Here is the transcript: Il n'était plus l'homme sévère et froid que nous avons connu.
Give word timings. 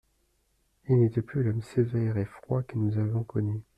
Il 0.89 0.99
n'était 0.99 1.21
plus 1.21 1.43
l'homme 1.43 1.61
sévère 1.61 2.17
et 2.17 2.25
froid 2.25 2.63
que 2.63 2.75
nous 2.75 2.97
avons 2.97 3.23
connu. 3.23 3.61